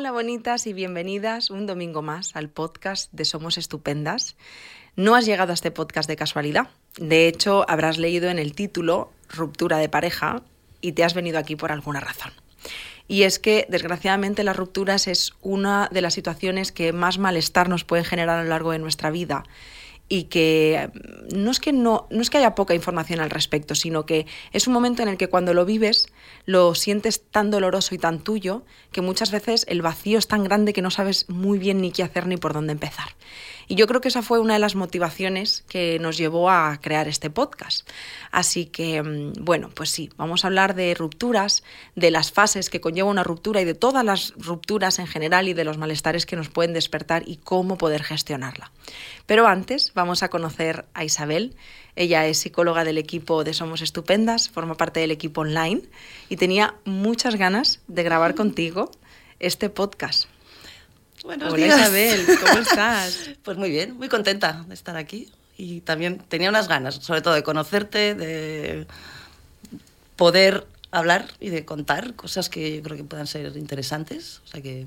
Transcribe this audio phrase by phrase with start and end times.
[0.00, 4.34] Hola bonitas y bienvenidas un domingo más al podcast de Somos Estupendas.
[4.96, 6.68] No has llegado a este podcast de casualidad.
[6.96, 10.40] De hecho, habrás leído en el título Ruptura de pareja
[10.80, 12.32] y te has venido aquí por alguna razón.
[13.08, 17.84] Y es que, desgraciadamente, las rupturas es una de las situaciones que más malestar nos
[17.84, 19.44] pueden generar a lo largo de nuestra vida
[20.10, 23.74] y que mm, no es que no, no es que haya poca información al respecto,
[23.74, 26.08] sino que es un momento en el que cuando lo vives
[26.44, 30.74] lo sientes tan doloroso y tan tuyo que muchas veces el vacío es tan grande
[30.74, 33.08] que no sabes muy bien ni qué hacer ni por dónde empezar.
[33.70, 37.06] Y yo creo que esa fue una de las motivaciones que nos llevó a crear
[37.06, 37.88] este podcast.
[38.32, 41.62] Así que, mm, bueno, pues sí, vamos a hablar de rupturas,
[41.94, 45.54] de las fases que conlleva una ruptura y de todas las rupturas en general y
[45.54, 48.72] de los malestares que nos pueden despertar y cómo poder gestionarla.
[49.26, 51.54] Pero antes vamos a conocer a Isabel.
[51.94, 55.82] Ella es psicóloga del equipo de Somos Estupendas, forma parte del equipo online
[56.28, 58.90] y tenía muchas ganas de grabar contigo
[59.38, 60.26] este podcast.
[61.24, 61.80] Buenos Hola días.
[61.80, 63.30] Isabel, ¿cómo estás?
[63.42, 65.28] Pues muy bien, muy contenta de estar aquí.
[65.56, 68.86] Y también tenía unas ganas, sobre todo de conocerte, de
[70.16, 74.40] poder hablar y de contar cosas que yo creo que puedan ser interesantes.
[74.46, 74.86] O sea que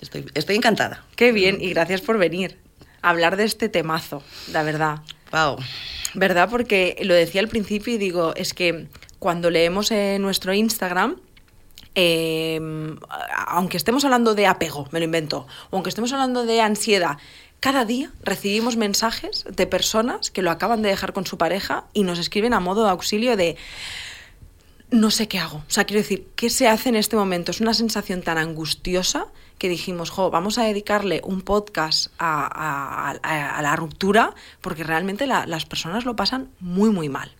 [0.00, 1.04] estoy, estoy encantada.
[1.16, 2.56] Qué bien y gracias por venir
[3.02, 4.98] a hablar de este temazo, la verdad.
[5.32, 5.56] Wow.
[6.14, 6.48] ¿Verdad?
[6.48, 8.86] Porque lo decía al principio y digo, es que
[9.18, 11.16] cuando leemos en nuestro Instagram,
[11.94, 12.60] eh,
[13.46, 17.18] aunque estemos hablando de apego, me lo invento, o aunque estemos hablando de ansiedad,
[17.60, 22.02] cada día recibimos mensajes de personas que lo acaban de dejar con su pareja y
[22.02, 23.56] nos escriben a modo de auxilio de
[24.90, 25.58] no sé qué hago.
[25.58, 27.50] O sea, quiero decir, ¿qué se hace en este momento?
[27.50, 29.26] Es una sensación tan angustiosa
[29.58, 33.14] que dijimos, jo, vamos a dedicarle un podcast a,
[33.62, 37.32] la ruptura porque realmente la- las personas lo pasan muy, muy mal.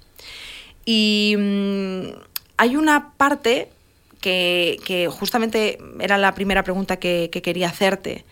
[0.86, 2.04] Y mm,
[2.56, 3.70] hay una parte
[4.24, 8.24] que, que justamente era la primera pregunta que, que quería hacerte.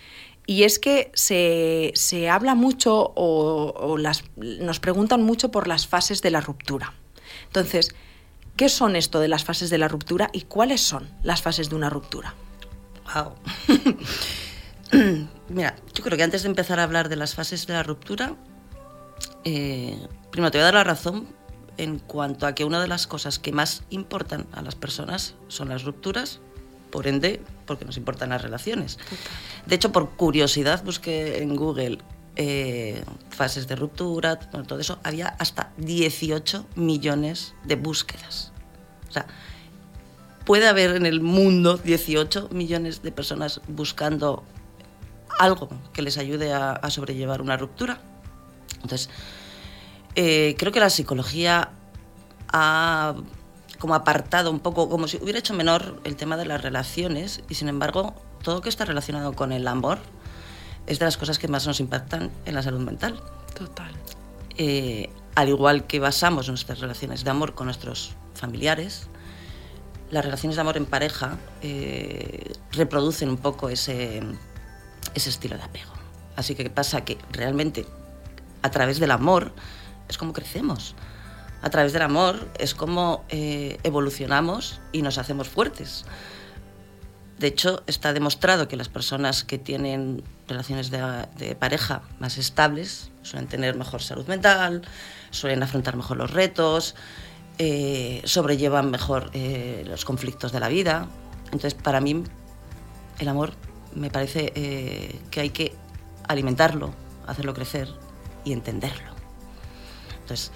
[0.47, 5.87] Y es que se, se habla mucho o, o las, nos preguntan mucho por las
[5.87, 6.95] fases de la ruptura.
[7.45, 7.95] Entonces,
[8.57, 11.77] ¿qué son esto de las fases de la ruptura y cuáles son las fases de
[11.77, 12.35] una ruptura?
[13.15, 13.35] Wow.
[15.51, 18.35] Mira, yo creo que antes de empezar a hablar de las fases de la ruptura,
[19.45, 19.99] eh,
[20.31, 21.29] primero te voy a dar la razón
[21.77, 25.69] en cuanto a que una de las cosas que más importan a las personas son
[25.69, 26.41] las rupturas,
[26.91, 28.99] por ende, porque nos importan las relaciones.
[29.67, 31.99] De hecho, por curiosidad busqué en Google
[32.37, 38.53] eh, fases de ruptura, todo eso, había hasta 18 millones de búsquedas.
[39.09, 39.27] O sea,
[40.45, 44.45] puede haber en el mundo 18 millones de personas buscando
[45.39, 48.01] algo que les ayude a, a sobrellevar una ruptura.
[48.83, 49.11] Entonces,
[50.15, 51.71] eh, creo que la psicología
[52.49, 53.15] ha
[53.79, 57.55] como apartado un poco, como si hubiera hecho menor el tema de las relaciones y
[57.55, 59.99] sin embargo todo lo que está relacionado con el amor
[60.87, 63.21] es de las cosas que más nos impactan en la salud mental.
[63.57, 63.91] Total.
[64.57, 69.09] Eh, al igual que basamos nuestras relaciones de amor con nuestros familiares,
[70.11, 74.23] las relaciones de amor en pareja eh, reproducen un poco ese,
[75.15, 75.93] ese estilo de apego.
[76.37, 77.87] Así que pasa que realmente
[78.63, 79.53] a través del amor
[80.13, 80.95] es como crecemos.
[81.63, 86.05] A través del amor es como eh, evolucionamos y nos hacemos fuertes.
[87.43, 93.49] De hecho, está demostrado que las personas que tienen relaciones de, pareja más estables suelen
[93.49, 94.83] tener mejor salud mental,
[95.31, 96.95] suelen afrontar mejor los retos,
[97.59, 101.09] eh, sobrellevan mejor eh, los conflictos de la vida.
[101.47, 102.23] Entonces, para mí,
[103.19, 103.55] el amor
[103.93, 105.75] me parece eh, que hay que
[106.29, 106.95] alimentarlo,
[107.27, 107.89] hacerlo crecer
[108.45, 109.22] y entenderlo.
[110.23, 110.51] Entonces,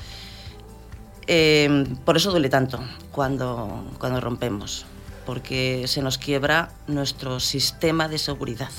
[1.27, 2.81] eh, por eso duele tanto
[3.13, 4.87] cuando, cuando rompemos,
[5.25, 8.71] porque se nos quiebra nuestro sistema de seguridad.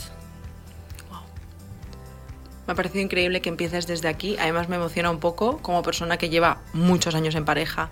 [2.68, 4.36] Me ha parecido increíble que empieces desde aquí.
[4.40, 7.90] Además me emociona un poco como persona que lleva muchos años en pareja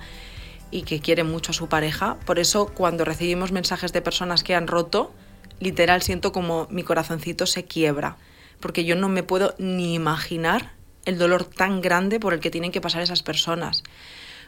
[0.69, 2.17] y que quiere mucho a su pareja.
[2.25, 5.13] Por eso cuando recibimos mensajes de personas que han roto,
[5.61, 8.17] literal siento como mi corazoncito se quiebra.
[8.59, 10.74] Porque yo no me puedo ni imaginar
[11.05, 13.83] el dolor tan grande por el que tienen que pasar esas personas.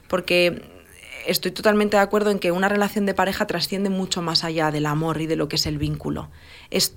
[0.07, 0.63] Porque
[1.25, 4.85] estoy totalmente de acuerdo en que una relación de pareja trasciende mucho más allá del
[4.85, 6.29] amor y de lo que es el vínculo.
[6.69, 6.95] Es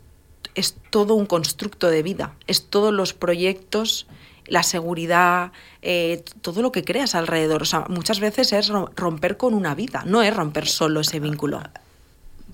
[0.55, 4.07] es todo un constructo de vida, es todos los proyectos,
[4.47, 5.53] la seguridad,
[5.83, 7.63] eh, todo lo que creas alrededor.
[7.63, 11.63] O sea, muchas veces es romper con una vida, no es romper solo ese vínculo.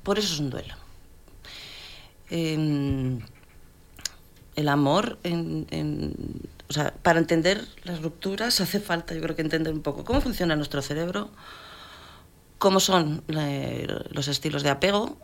[0.03, 0.75] Por eso es un duelo.
[2.31, 3.19] Eh,
[4.57, 5.67] el amor, en,
[6.69, 10.21] o sea, para entender las rupturas hace falta, yo creo que entender un poco cómo
[10.21, 11.31] funciona nuestro cerebro,
[12.59, 15.17] cómo son eh, los estilos de apego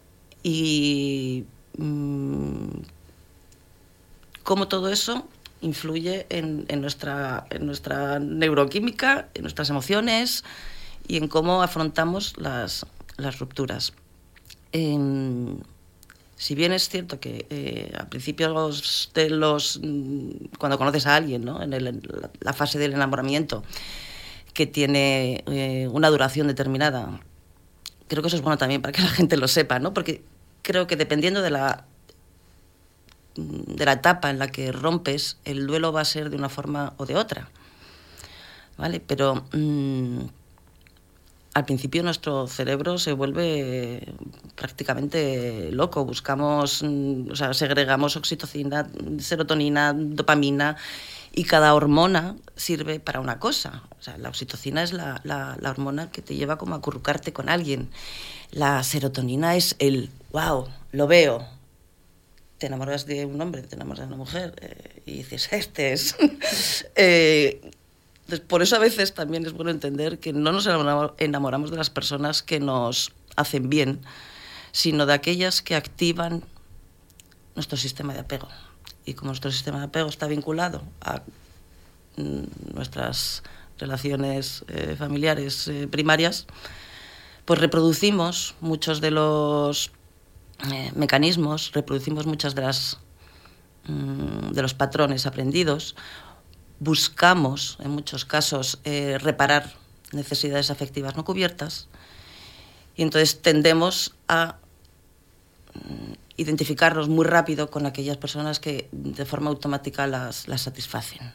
[0.43, 1.45] y
[1.79, 2.69] mm,
[4.43, 5.27] cómo todo eso
[5.61, 10.45] influye en, nuestra, en nuestra neuroquímica, en nuestras emociones
[11.07, 12.87] y en cómo afrontamos las,
[13.17, 13.93] las rupturas.
[16.43, 18.49] Si bien es cierto que eh, al principio
[19.15, 21.63] de los, mm, cuando conoces a alguien, ¿no?
[21.63, 22.03] en
[22.41, 23.63] la fase del enamoramiento,
[24.55, 27.21] que tiene eh, una duración determinada,
[28.09, 29.95] creo que eso es bueno también para que la gente lo sepa, ¿no?
[29.95, 30.23] porque
[30.63, 31.87] creo que dependiendo de la
[33.37, 36.49] Mm, de la etapa en la que rompes, el duelo va a ser de una
[36.49, 37.49] forma o de otra.
[38.77, 39.01] ¿Vale?
[39.01, 40.21] Pero mm,
[41.55, 44.15] al principio nuestro cerebro se vuelve
[44.55, 46.05] prácticamente loco.
[46.05, 48.89] Buscamos, mm, o sea, segregamos oxitocina,
[49.19, 50.77] serotonina, dopamina
[51.33, 53.83] y cada hormona sirve para una cosa.
[53.99, 57.33] O sea, la oxitocina es la, la, la hormona que te lleva como a acurrucarte
[57.33, 57.91] con alguien.
[58.51, 61.47] La serotonina es el, wow, lo veo,
[62.63, 66.15] te enamoras de un hombre, te enamoras de una mujer eh, y dices, este es.
[66.97, 67.61] eh,
[68.49, 70.67] por eso a veces también es bueno entender que no nos
[71.19, 74.01] enamoramos de las personas que nos hacen bien,
[74.73, 76.45] sino de aquellas que activan
[77.55, 78.49] nuestro sistema de apego.
[79.05, 81.23] Y como nuestro sistema de apego está vinculado a
[82.17, 83.43] mm, nuestras
[83.79, 86.47] relaciones eh, familiares eh, primarias,
[87.45, 89.91] pues reproducimos muchos de los
[90.73, 92.99] eh, mecanismos, reproducimos muchas de las
[93.89, 95.97] mm, de los patrones aprendidos,
[96.83, 99.73] buscamos en muchos casos eh, reparar
[100.11, 101.87] necesidades afectivas no cubiertas
[102.97, 104.57] y entonces tendemos a
[105.75, 111.33] mm, identificarnos muy rápido con aquellas personas que de forma automática las, las satisfacen.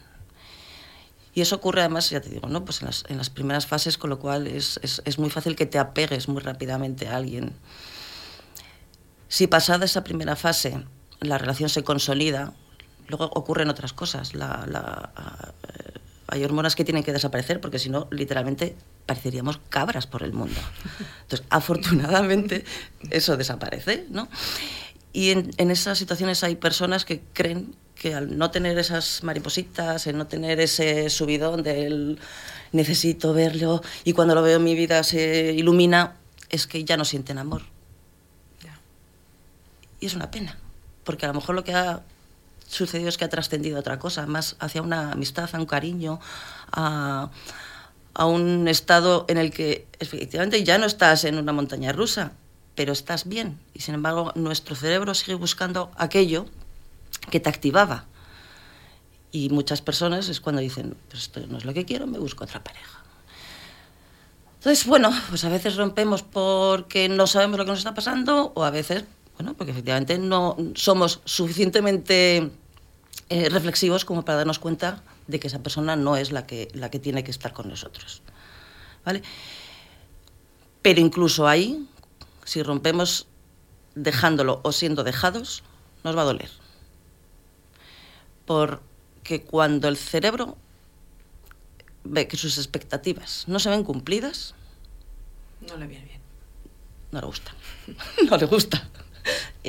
[1.32, 2.64] Y eso ocurre además, ya te digo, ¿no?
[2.64, 5.56] pues en, las, en las primeras fases, con lo cual es, es, es muy fácil
[5.56, 7.54] que te apegues muy rápidamente a alguien.
[9.28, 10.84] Si pasada esa primera fase
[11.20, 12.52] la relación se consolida,
[13.08, 14.34] luego ocurren otras cosas.
[14.34, 15.10] La,
[15.62, 18.76] eh, hay hormonas que tienen que desaparecer porque si no, literalmente
[19.06, 20.60] pareceríamos cabras por el mundo.
[21.22, 22.64] Entonces, afortunadamente,
[23.10, 24.28] eso desaparece, ¿no?
[25.12, 30.06] Y en, en, esas situaciones hay personas que creen que al no tener esas maripositas,
[30.06, 32.18] el no tener ese subidón del
[32.70, 36.14] necesito verlo y cuando lo veo mi vida se ilumina,
[36.50, 37.62] es que ya no sienten amor
[40.00, 40.56] y es una pena,
[41.04, 42.02] porque a lo mejor lo que ha
[42.68, 46.20] sucedido es que ha trascendido otra cosa, más hacia una amistad, a un cariño,
[46.70, 47.30] a,
[48.14, 52.32] a un estado en el que efectivamente ya no estás en una montaña rusa,
[52.74, 53.58] pero estás bien.
[53.74, 56.46] Y sin embargo, nuestro cerebro sigue buscando aquello
[57.30, 58.04] que te activaba.
[59.30, 62.44] Y muchas personas es cuando dicen, pues esto no es lo que quiero, me busco
[62.44, 62.98] otra pareja.
[64.58, 68.64] Entonces, bueno, pues a veces rompemos porque no sabemos lo que nos está pasando o
[68.64, 69.04] a veces
[69.38, 72.50] bueno, porque efectivamente no somos suficientemente
[73.28, 76.90] eh, reflexivos como para darnos cuenta de que esa persona no es la que, la
[76.90, 78.20] que tiene que estar con nosotros.
[79.04, 79.22] ¿Vale?
[80.82, 81.88] Pero incluso ahí,
[82.44, 83.28] si rompemos
[83.94, 85.62] dejándolo o siendo dejados,
[86.02, 86.50] nos va a doler.
[88.44, 90.56] Porque cuando el cerebro
[92.02, 94.54] ve que sus expectativas no se ven cumplidas,
[95.60, 96.20] no le viene bien.
[97.12, 97.54] No le gusta.
[98.30, 98.88] no le gusta.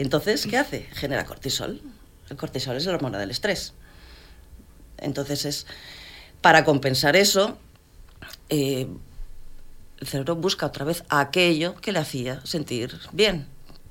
[0.01, 0.88] Entonces, ¿qué hace?
[0.94, 1.81] Genera cortisol.
[2.30, 3.74] El cortisol es la hormona del estrés.
[4.98, 5.65] Entonces, es
[6.41, 7.58] para compensar eso,
[8.48, 8.88] eh,
[10.00, 13.48] el cerebro busca otra vez aquello que le hacía sentir bien.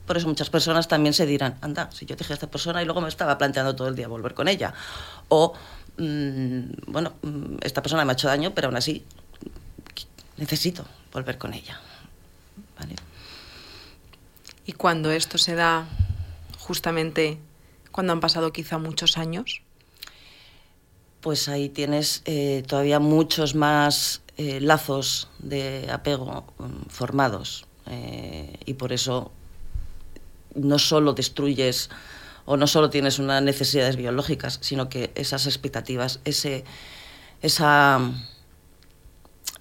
[0.07, 2.87] Por eso muchas personas también se dirán, anda, si yo dejé a esta persona y
[2.87, 4.73] luego me estaba planteando todo el día volver con ella.
[5.29, 5.53] O,
[5.99, 9.05] mm, bueno, mm, esta persona me ha hecho daño, pero aún así
[10.39, 11.79] necesito volver con ella.
[12.79, 12.95] ¿Vale?
[14.69, 15.89] Y cuando esto se da
[16.59, 17.39] justamente
[17.91, 19.63] cuando han pasado quizá muchos años.
[21.23, 28.75] Pues ahí tienes eh, todavía muchos más eh, lazos de apego um, formados eh, y
[28.75, 29.33] por eso
[30.55, 31.89] no solo destruyes
[32.45, 36.65] o no solo tienes unas necesidades biológicas, sino que esas expectativas, ese,
[37.41, 38.01] esa,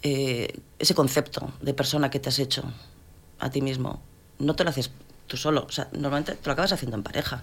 [0.02, 2.64] ese concepto de persona que te has hecho
[3.40, 4.02] a ti mismo
[4.40, 4.92] no te lo haces
[5.28, 7.42] tú solo, o sea, normalmente te lo acabas haciendo en pareja.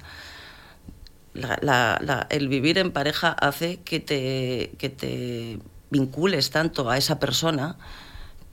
[2.30, 5.58] el vivir en pareja hace que te, que te
[5.90, 7.76] vincules tanto a esa persona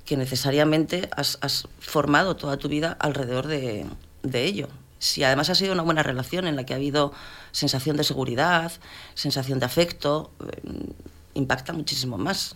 [0.06, 3.86] que necesariamente has, formado toda tu vida alrededor de,
[4.24, 4.68] de, ello.
[5.00, 7.14] Si además ha sido una buena relación en la que ha habido
[7.52, 8.72] sensación de seguridad,
[9.16, 10.94] sensación de afecto, eh,
[11.34, 12.56] impacta muchísimo más.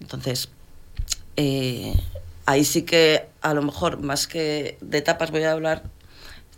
[0.00, 0.50] Entonces,
[1.36, 1.94] eh,
[2.46, 5.82] ahí sí que a lo mejor más que de etapas voy a hablar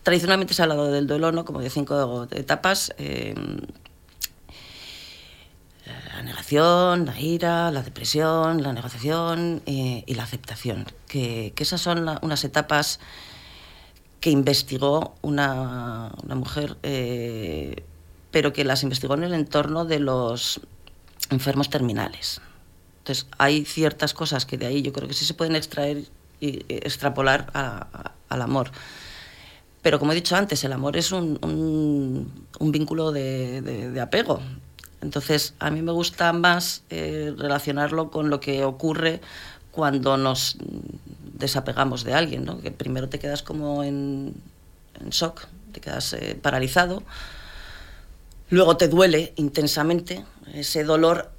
[0.08, 1.44] tradicionalmente se ha hablado del duelo ¿no?
[1.44, 2.94] como de cinco etapas.
[2.96, 3.34] Eh,
[5.84, 10.86] la negación, la ira, la depresión, la negociación eh, y la aceptación.
[11.06, 13.00] Que, esas son unas etapas
[14.20, 17.84] que investigó una, mujer, eh,
[18.30, 20.62] pero que las investigó en el entorno de los
[21.28, 22.40] enfermos terminales.
[23.08, 26.04] Entonces, hay ciertas cosas que de ahí yo creo que sí se pueden extraer
[26.40, 28.70] y extrapolar al amor.
[29.80, 34.42] Pero como he dicho antes, el amor es un, vínculo de, apego.
[35.00, 39.22] Entonces, a mí me gusta más eh, relacionarlo con lo que ocurre
[39.70, 40.58] cuando nos
[41.32, 42.58] desapegamos de alguien, ¿no?
[42.76, 44.34] primero te quedas como en,
[45.00, 47.02] en shock, te quedas eh, paralizado,
[48.50, 51.37] luego te duele intensamente, ese dolor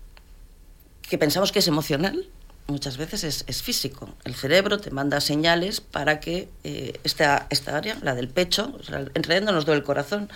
[1.09, 2.27] que pensamos que es emocional,
[2.67, 4.09] muchas veces es, físico.
[4.23, 9.23] El cerebro te manda señales para que eh, esta, esta, área, la del pecho, en
[9.23, 10.29] realidad no nos duele el corazón,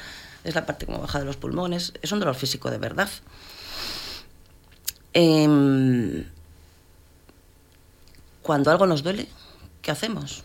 [0.43, 3.09] es la parte como baja de los pulmones, es un dolor físico de verdad.
[5.13, 6.25] Em,
[8.41, 9.27] cuando algo nos duele,
[9.81, 10.43] ¿qué hacemos?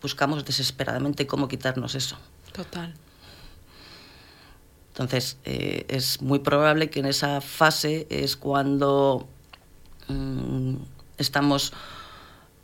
[0.00, 2.16] Buscamos desesperadamente cómo quitarnos eso.
[2.52, 2.94] Total.
[4.96, 9.28] Entonces, eh, es muy probable que en esa fase es cuando
[10.08, 10.76] mm,
[11.18, 11.74] estamos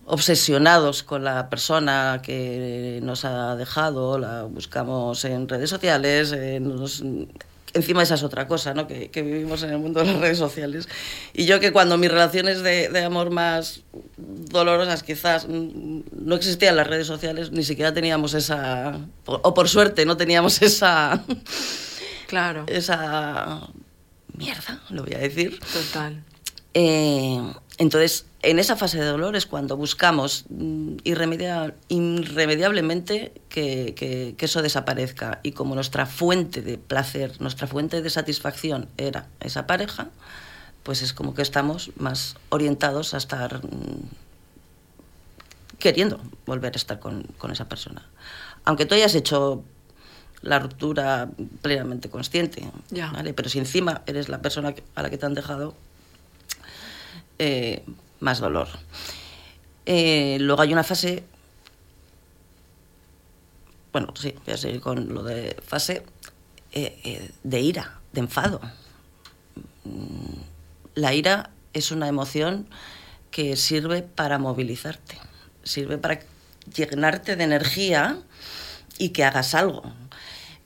[0.07, 6.33] obsesionados con la persona que nos ha dejado, la buscamos en redes sociales,
[7.75, 8.87] encima esa es otra cosa, ¿no?
[8.87, 10.89] Que, vivimos en el mundo de las redes sociales.
[11.35, 13.83] Y yo que cuando mis relaciones de, de, amor más
[14.17, 20.17] dolorosas quizás no existían las redes sociales, ni siquiera teníamos esa, o por suerte no
[20.17, 21.23] teníamos esa
[22.33, 22.65] Claro.
[22.67, 23.69] Esa
[24.33, 25.61] mierda, lo voy a decir.
[25.61, 26.25] Total.
[26.73, 27.39] Eh,
[27.77, 35.41] entonces, en esa fase de dolor es cuando buscamos mm, irremediablemente que, eso desaparezca.
[35.43, 40.09] Y como nuestra fuente de placer, nuestra fuente de satisfacción era esa pareja,
[40.85, 44.09] pues es como que estamos más orientados a estar mm,
[45.79, 48.09] queriendo volver a estar con, con esa persona.
[48.65, 49.65] Aunque tú hayas hecho
[50.43, 51.31] la ruptura
[51.63, 52.69] plenamente consciente.
[52.91, 53.33] ¿vale?
[53.33, 55.75] Pero si encima eres la persona a la que te han dejado,
[57.39, 57.85] eh,
[58.21, 58.69] más dolor.
[59.87, 61.25] Eh, luego hay una fase,
[63.93, 66.05] bueno, sí, voy a seguir con lo de fase
[66.73, 68.61] eh, de ira, de enfado.
[69.85, 70.41] Mm,
[70.95, 72.69] la ira es una emoción
[73.31, 75.19] que sirve para movilizarte,
[75.63, 76.21] sirve para
[76.75, 78.19] llenarte de energía
[78.99, 79.93] y que hagas algo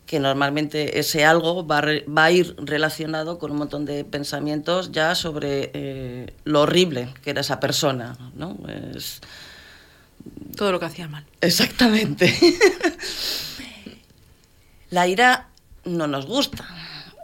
[0.06, 5.14] que normalmente ese algo va, va, a ir relacionado con un montón de pensamientos ya
[5.14, 8.56] sobre eh, lo horrible que era esa persona, ¿no?
[8.94, 9.20] Es...
[10.56, 11.24] Todo lo que hacía mal.
[11.40, 12.32] Exactamente.
[14.90, 15.48] la ira
[15.84, 16.66] no nos gusta,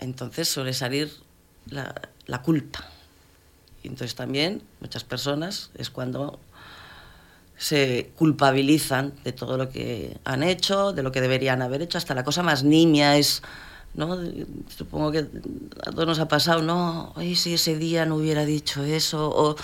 [0.00, 1.12] entonces suele salir
[1.66, 1.94] la,
[2.26, 2.84] la culpa.
[3.82, 6.38] Y entonces también muchas personas es cuando
[7.62, 12.12] se culpabilizan de todo lo que han hecho, de lo que deberían haber hecho, hasta
[12.12, 13.40] la cosa más nimia es,
[13.94, 14.18] ¿no?
[14.76, 15.18] Supongo que
[15.86, 19.54] a todos nos ha pasado, no, Ay, si ese día no hubiera dicho eso, o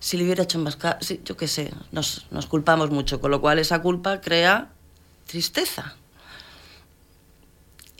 [0.00, 3.40] si le hubiera hecho más caso, sí, yo qué sé, nos, culpamos mucho, con lo
[3.40, 4.72] cual esa culpa crea
[5.28, 5.94] tristeza.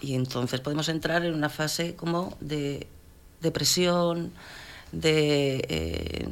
[0.01, 2.89] Y entonces podemos entrar en una fase como de
[3.41, 4.33] depresión,
[4.91, 5.65] de...
[5.69, 6.29] Eh,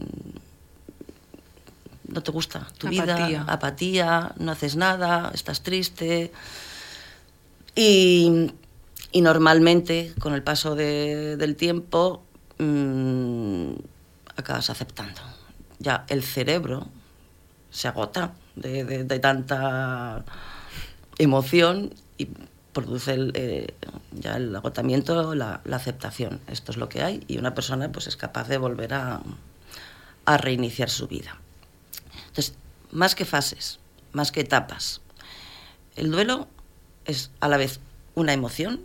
[2.13, 6.31] no te gusta tu vida, apatía, no haces nada, estás triste.
[7.75, 8.53] Y,
[9.15, 12.23] normalmente, con el paso del tiempo,
[12.59, 13.73] mm,
[14.37, 15.21] acabas aceptando.
[15.79, 16.87] Ya el cerebro
[17.71, 20.25] se agota de, tanta
[21.19, 22.29] emoción y
[22.73, 23.75] produce el, eh,
[24.13, 26.41] ya el agotamiento, la, aceptación.
[26.47, 29.23] Esto es lo que hay y una persona pues, es capaz de volver a
[30.27, 31.42] reiniciar su vida.
[32.33, 32.55] Entonces,
[32.93, 33.79] más que fases,
[34.13, 35.03] más que etapas,
[35.97, 36.49] el duelo
[37.05, 37.79] es a la vez
[38.15, 38.81] una emoción,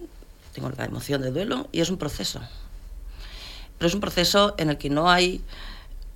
[0.54, 2.42] tengo la emoción de duelo, y es un proceso.
[3.77, 5.42] Pero es un proceso en el que no hay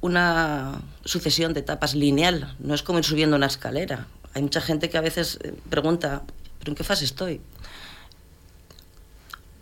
[0.01, 4.07] una sucesión de etapas lineal, no es como ir subiendo una escalera.
[4.33, 6.23] Hay mucha gente que a veces eh, pregunta,
[6.59, 7.39] ¿pero en qué fase estoy?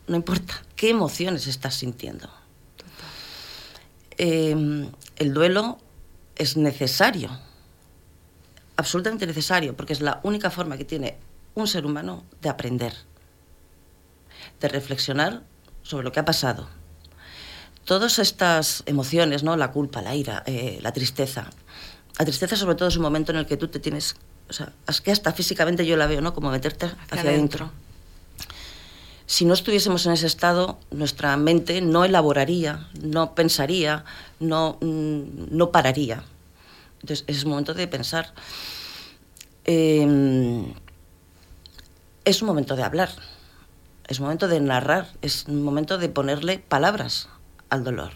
[0.07, 2.31] No importa, ¿qué emociones estás sintiendo?
[4.17, 5.77] Eh, el duelo
[6.35, 7.29] es necesario
[8.79, 11.17] absolutamente necesario, porque es la única forma que tiene
[11.55, 12.93] un ser humano de aprender,
[14.59, 15.43] de reflexionar
[15.83, 16.67] sobre lo que ha pasado.
[17.85, 19.55] Todas estas emociones, ¿no?
[19.57, 21.49] la culpa, la ira, eh, la tristeza.
[22.17, 24.15] La tristeza sobre todo es un momento en el que tú te tienes
[24.49, 26.33] o sea, es que hasta físicamente yo la veo, ¿no?
[26.33, 27.71] Como meterte hacia, adentro.
[29.27, 34.03] Si no estuviésemos en ese estado, nuestra mente no elaboraría, no pensaría,
[34.39, 36.23] no, mm, no pararía.
[37.01, 38.33] Entonces, es momento de pensar.
[39.65, 40.73] Em,
[42.25, 43.09] es un momento de hablar,
[44.07, 47.29] es un momento de narrar, es un momento de ponerle palabras
[47.69, 48.11] al dolor.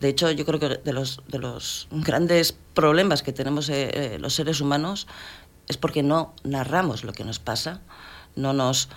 [0.00, 4.18] De hecho, yo creo que de los, de los grandes problemas que tenemos eh, eh,
[4.18, 5.06] los seres humanos
[5.68, 7.80] es porque no narramos lo que nos pasa,
[8.34, 8.88] no, nos,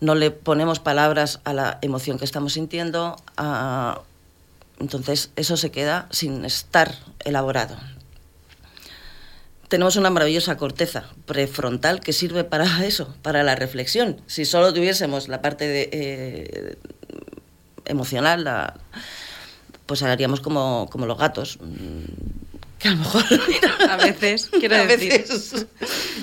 [0.00, 3.16] no le ponemos palabras a la emoción que estamos sintiendo,
[4.78, 7.76] entonces eso se queda sin estar elaborado.
[9.72, 14.20] Tenemos una maravillosa corteza prefrontal que sirve para eso, para la reflexión.
[14.26, 16.76] Si solo tuviésemos la parte de, eh,
[17.86, 18.74] emocional, la,
[19.86, 21.58] pues haríamos como, como los gatos.
[22.82, 23.22] Que a lo mejor.
[23.90, 25.24] a veces, quiero a decir.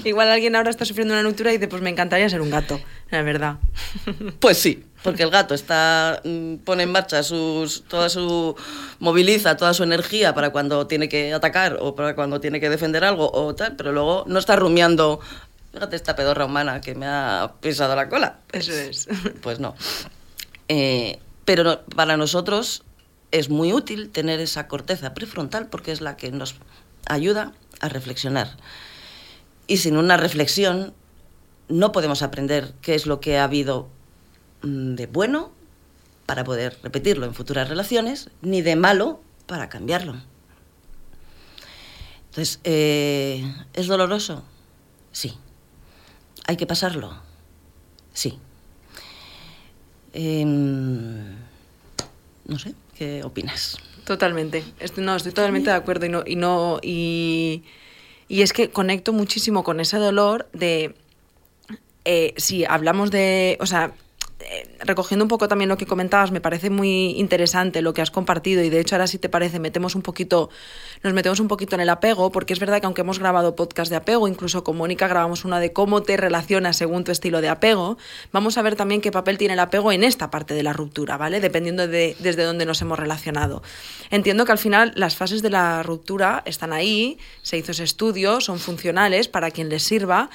[0.03, 2.81] Igual alguien ahora está sufriendo una nutura y dice, pues me encantaría ser un gato,
[3.09, 3.57] la verdad.
[4.39, 8.55] Pues sí, porque el gato está mm, pone en marcha sus, toda su.
[8.99, 13.05] moviliza toda su energía para cuando tiene que atacar o para cuando tiene que defender
[13.05, 15.21] algo o tal, pero luego no está rumiando.
[15.71, 18.39] Fíjate esta pedorra humana que me ha pisado la cola.
[18.51, 19.07] Eso es.
[19.41, 19.75] Pues no.
[20.67, 22.83] Eh, pero para nosotros
[23.31, 26.55] es muy útil tener esa corteza prefrontal porque es la que nos
[27.07, 28.57] ayuda a reflexionar.
[29.67, 30.93] Y sin una reflexión
[31.67, 33.89] no podemos aprender qué es lo que ha habido
[34.63, 35.51] mm, de bueno
[36.25, 40.15] para poder repetirlo en futuras relaciones, ni de malo para cambiarlo.
[42.29, 43.43] Entonces, eh,
[43.73, 44.43] ¿es doloroso?
[45.11, 45.35] Sí.
[46.45, 47.19] ¿Hay que pasarlo?
[48.13, 48.37] Sí.
[50.13, 51.35] Em,
[52.45, 53.77] no sé, ¿Qué opinas?
[54.03, 54.61] Totalmente.
[54.97, 57.63] No, estoy totalmente de acuerdo y no, y no, y,
[58.27, 60.95] y es que conecto muchísimo con ese dolor de
[62.03, 63.57] eh, si hablamos de.
[63.61, 63.93] O sea,
[64.79, 68.63] recogiendo un poco también lo que comentabas, me parece muy interesante lo que has compartido
[68.63, 70.49] y de hecho ahora si te parece metemos un poquito,
[71.03, 73.89] nos metemos un poquito en el apego, porque es verdad que aunque hemos grabado podcast
[73.89, 77.49] de apego, incluso con Mónica grabamos una de cómo te relacionas según tu estilo de
[77.49, 77.97] apego,
[78.31, 81.17] vamos a ver también qué papel tiene el apego en esta parte de la ruptura,
[81.17, 81.39] ¿vale?
[81.39, 83.61] Dependiendo de desde dónde nos hemos relacionado.
[84.09, 88.41] Entiendo que al final las fases de la ruptura están ahí, se hizo ese estudio,
[88.41, 90.29] son funcionales para quien les sirva,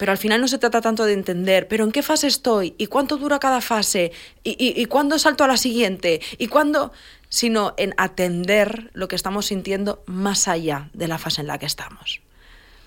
[0.00, 2.74] pero al final no se trata tanto de entender, pero ¿en qué fase estoy?
[2.78, 4.12] ¿Y cuánto dura cada fase?
[4.42, 6.22] ¿Y, y, cuándo salto a la siguiente?
[6.38, 6.90] ¿Y cuándo?
[7.28, 11.66] Sino en atender lo que estamos sintiendo más allá de la fase en la que
[11.66, 12.22] estamos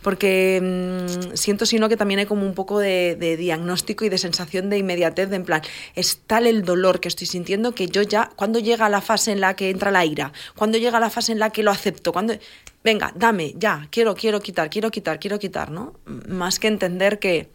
[0.04, 4.70] porque mm, siento sino que también hay como un poco de, diagnóstico y de sensación
[4.70, 5.62] de inmediatez, de en plan,
[5.96, 9.40] es tal el dolor que estoy sintiendo que yo ya, cuando llega la fase en
[9.40, 12.36] la que entra la ira, cuando llega la fase en la que lo acepto, cuando,
[12.84, 15.94] venga, dame, ya, quiero, quiero quitar, quiero quitar, quiero quitar, ¿no?
[16.06, 17.50] Más que entender que,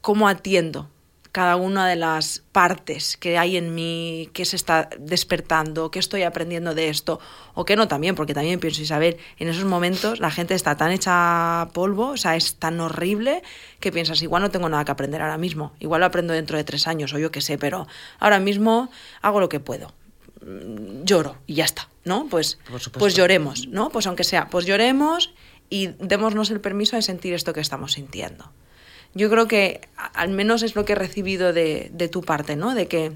[0.00, 0.88] ¿cómo atiendo
[1.32, 6.24] cada una de las partes que hay en mí, que se está despertando, que estoy
[6.24, 7.20] aprendiendo de esto,
[7.54, 10.92] o que no también, porque también pienso, Isabel, en esos momentos la gente está tan
[10.92, 13.42] hecha polvo, o sea, es tan horrible
[13.80, 16.64] que piensas, igual no tengo nada que aprender ahora mismo, igual lo aprendo dentro de
[16.64, 17.86] tres años, o yo qué sé, pero
[18.18, 18.90] ahora mismo
[19.22, 19.90] hago lo que puedo,
[21.04, 22.26] lloro y ya está, ¿no?
[22.28, 22.58] Pues,
[22.98, 23.90] pues lloremos, ¿no?
[23.90, 25.32] Pues aunque sea, pues lloremos
[25.70, 28.50] y démonos el permiso de sentir esto que estamos sintiendo
[29.14, 29.80] yo creo que
[30.14, 32.74] al menos es lo que he recibido de, de tu parte, ¿no?
[32.74, 33.12] De que,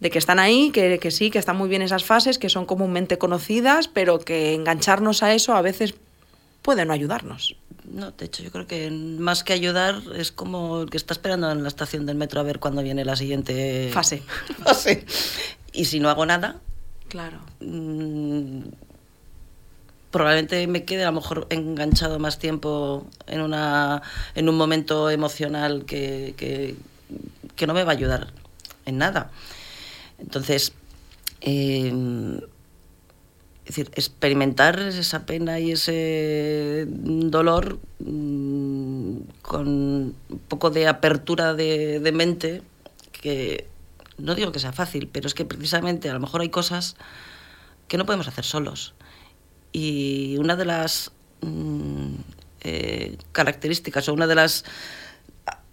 [0.00, 2.66] de que están ahí, que, que, sí, que están muy bien esas fases, que son
[2.66, 5.94] comúnmente conocidas, pero que engancharnos a eso a veces
[6.62, 7.56] puede no ayudarnos.
[7.84, 11.50] No, de hecho, yo creo que más que ayudar es como el que está esperando
[11.50, 14.22] en la estación del metro a ver cuándo viene la siguiente fase.
[14.64, 15.06] fase.
[15.72, 16.60] Y si no hago nada,
[17.08, 17.38] claro.
[17.60, 18.62] Mmm,
[20.10, 24.02] probablemente me quede a lo mejor enganchado más tiempo en, una,
[24.34, 28.32] en un momento emocional que, que, no me va a ayudar
[28.86, 29.30] en nada.
[30.18, 30.72] Entonces,
[31.40, 31.92] eh,
[33.64, 42.00] es decir, experimentar esa pena y ese dolor mm, con un poco de apertura de,
[42.00, 42.62] de mente,
[43.12, 43.66] que
[44.18, 46.96] no digo que sea fácil, pero es que precisamente a lo mejor hay cosas
[47.86, 48.94] que no podemos hacer solos
[49.72, 52.14] y una de las mm,
[52.62, 54.64] eh, características o una de las...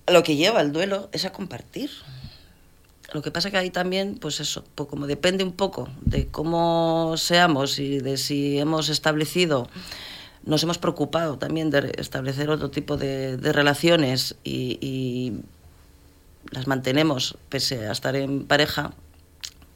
[0.07, 1.89] Lo que lleva el duelo es a compartir.
[3.13, 7.15] Lo que pasa que ahí también, pues eso, pues como depende un poco de cómo
[7.17, 9.67] seamos y de si hemos establecido,
[10.43, 15.41] nos hemos preocupado también de establecer otro tipo de, relaciones y, y,
[16.51, 18.93] las mantenemos pese a estar en pareja,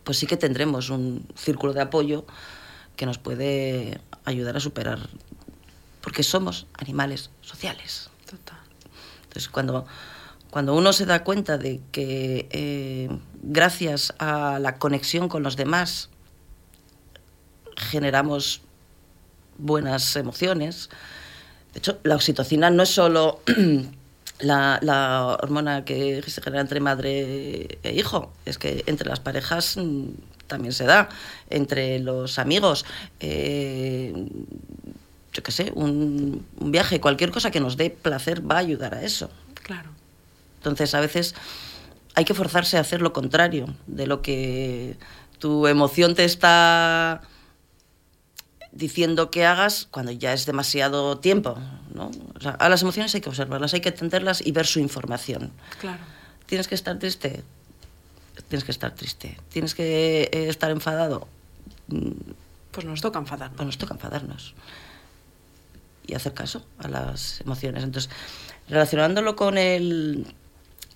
[0.04, 2.26] pues sí que tendremos un círculo de apoyo
[2.96, 5.10] que nos puede ayudar a superar
[6.02, 8.10] porque somos animales sociales.
[8.30, 8.58] Total.
[9.24, 9.86] Entonces, cuando,
[10.50, 13.10] cuando uno se da cuenta de que eh,
[13.42, 16.10] gracias a la conexión con los demás
[17.76, 18.62] generamos
[19.58, 20.90] buenas emociones,
[21.74, 23.42] de hecho, la oxitocina no es solo
[24.40, 29.78] la, la, hormona que se genera entre madre e hijo, es que entre las parejas
[29.78, 30.10] mm,
[30.48, 31.10] también se da,
[31.50, 32.86] entre los amigos,
[33.20, 34.14] eh,
[35.34, 38.96] yo qué sé, un, un, viaje, cualquier cosa que nos dé placer va a ayudar
[38.96, 39.30] a eso.
[39.64, 39.90] Claro.
[40.58, 41.36] Entonces, a veces
[42.16, 44.98] hay que forzarse a hacer lo contrario de lo que
[45.40, 47.22] tu emoción te está
[48.72, 51.58] diciendo que hagas cuando ya es demasiado tiempo.
[51.94, 52.12] ¿no?
[52.36, 55.52] O sea, a las emociones hay que observarlas, hay que entenderlas y ver su información.
[55.80, 56.00] Claro.
[56.46, 57.44] Tienes que estar triste,
[58.48, 59.38] tienes que estar triste.
[59.50, 61.28] Tienes que eh, estar enfadado.
[62.72, 63.58] Pues nos toca enfadarnos.
[63.58, 64.54] Pues nos toca enfadarnos.
[66.08, 67.84] Y hacer caso a las emociones.
[67.84, 68.10] Entonces,
[68.68, 70.34] relacionándolo con el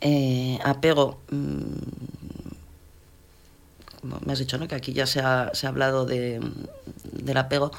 [0.01, 1.73] eh, apego, mmm,
[2.42, 2.42] como
[4.03, 4.67] me has dicho, ¿no?
[4.67, 6.41] que aquí ya se ha, se ha hablado de,
[7.11, 7.71] del apego,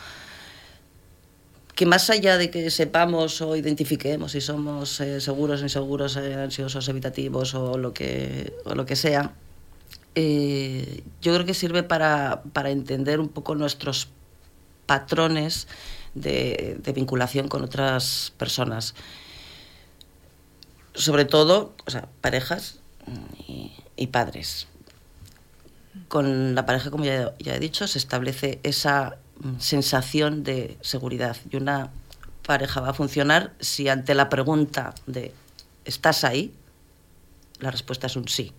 [1.74, 6.88] que más allá de que sepamos o identifiquemos si somos eh, seguros, inseguros, eh, ansiosos,
[6.88, 9.32] evitativos o lo que, o lo que sea,
[10.14, 14.08] eh, yo creo que sirve para, para, entender un poco nuestros
[14.86, 15.66] patrones
[16.14, 18.94] de, vinculación con otras personas.
[20.94, 22.78] Sobre todo, o sea, parejas
[23.96, 24.68] y padres
[26.08, 29.16] con la pareja, como ya, he dicho, se establece esa
[29.58, 31.36] sensación de seguridad.
[31.50, 31.90] Y una
[32.46, 35.34] pareja va a funcionar si ante la pregunta de
[35.84, 36.54] ¿estás ahí?
[37.60, 38.52] La respuesta es un sí.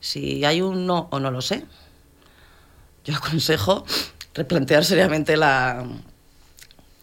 [0.00, 1.64] Si hay un no o no lo sé,
[3.04, 3.84] yo aconsejo
[4.34, 5.86] replantear seriamente la,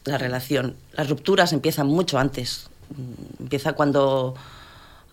[0.06, 0.76] la relación.
[0.94, 2.70] Las rupturas empiezan mucho antes.
[3.40, 4.36] Empieza cuando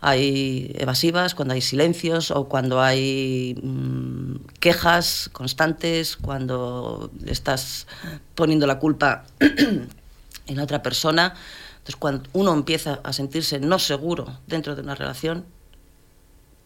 [0.00, 7.86] hay evasivas, cuando hay silencios o cuando hay mmm, quejas constantes, cuando estás
[8.34, 9.24] poniendo la culpa
[10.46, 11.34] en otra persona.
[11.78, 15.44] Entonces, cuando uno empieza a sentirse no seguro dentro de una relación,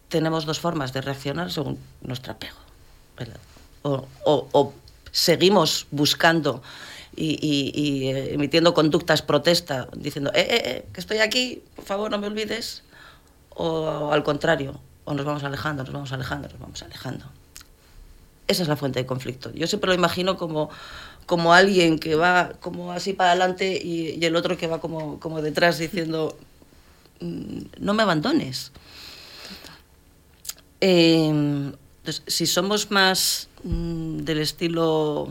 [0.09, 2.57] tenemos dos formas de reaccionar según nuestro apego.
[3.83, 4.73] O, o, o,
[5.11, 6.61] seguimos buscando
[7.15, 12.11] y, y, y, emitiendo conductas protesta, diciendo, eh, eh, eh, que estoy aquí, por favor,
[12.11, 12.83] no me olvides
[13.61, 17.25] o al contrario, o nos vamos alejando, nos vamos alejando, nos vamos alejando.
[18.47, 19.51] Esa es la fuente de conflicto.
[19.53, 20.69] Yo siempre lo imagino como,
[21.25, 25.41] como alguien que va como así para adelante y, el otro que va como, como
[25.41, 26.37] detrás diciendo,
[27.19, 28.71] mm, no me abandones.
[30.81, 35.29] Eh, entonces, si somos más mmm, del estilo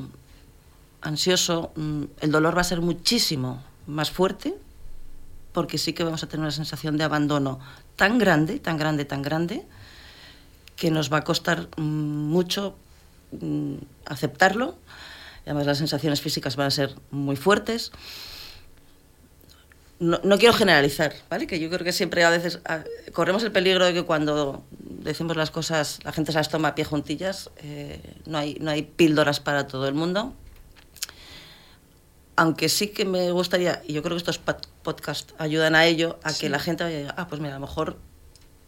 [1.00, 4.54] ansioso, mmm, el dolor va a ser muchísimo más fuerte
[5.52, 7.60] porque sí que vamos a tener una sensación de abandono
[7.96, 9.66] tan grande, tan grande, tan grande,
[10.76, 12.76] que nos va a costar mucho
[13.32, 13.74] mm,
[14.06, 14.76] aceptarlo.
[15.44, 17.92] Además, las sensaciones físicas van a ser muy fuertes.
[19.98, 21.46] No, no, quiero generalizar, ¿vale?
[21.46, 22.60] Que yo creo que siempre a veces
[23.12, 26.74] corremos el peligro de que cuando decimos las cosas la gente se las toma a
[26.74, 27.50] pie juntillas.
[27.58, 30.34] Eh, no, hay, no hay píldoras para todo el mundo
[32.40, 36.31] aunque sí que me gustaría, y yo creo que estos podcasts ayudan a ello, a
[36.31, 36.40] sí.
[36.40, 37.98] que la gente vaya, ah, pues mira, a lo mejor,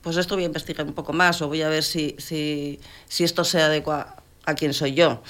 [0.03, 3.25] pues esto voy a investigar un poco más, o voy a ver si, si, si
[3.25, 5.23] esto se adecua a quién soy yo.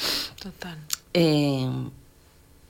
[0.43, 0.77] Total.
[1.15, 1.71] Eh,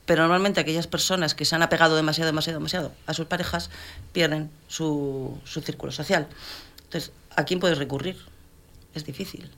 [0.05, 3.71] pero normalmente aquellas personas que se han apegado demasiado, demasiado, demasiado a sus parejas
[4.11, 6.27] pierden su, su círculo social.
[6.83, 8.17] Entonces, ¿a quién puedes recurrir?
[8.93, 9.49] Es difícil.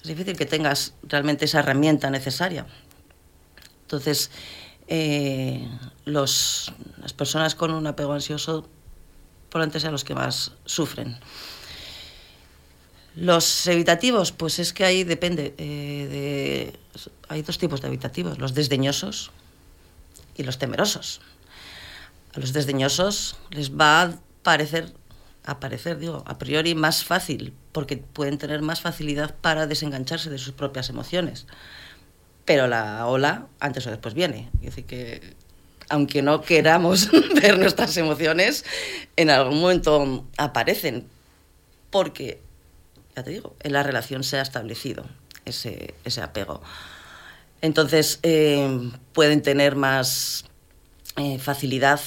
[0.00, 2.64] Es difícil que tengas realmente esa herramienta necesaria.
[3.82, 4.30] Entonces,
[4.88, 5.68] eh,
[6.04, 8.68] los, las personas con un apego ansioso
[9.50, 11.18] probablemente sean los que más sufren.
[13.14, 15.54] Los evitativos, pues es que ahí depende.
[15.56, 16.78] Eh, de,
[17.28, 19.30] hay dos tipos de evitativos, los desdeñosos
[20.36, 21.20] y los temerosos.
[22.34, 24.92] A los desdeñosos les va a parecer,
[25.44, 30.38] a parecer, digo, a priori más fácil, porque pueden tener más facilidad para desengancharse de
[30.38, 31.46] sus propias emociones
[32.46, 34.48] pero la ola antes o después viene.
[34.54, 35.34] Es decir, que
[35.90, 37.10] aunque no queramos
[37.42, 38.64] ver nuestras emociones,
[39.16, 41.06] en algún momento aparecen,
[41.90, 42.40] porque,
[43.14, 45.04] ya te digo, en la relación se ha establecido
[45.44, 46.62] ese, ese apego.
[47.62, 50.44] Entonces, eh, pueden tener más
[51.16, 52.00] eh, facilidad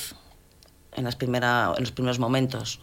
[0.95, 2.79] en, las primera, en los primeros momentos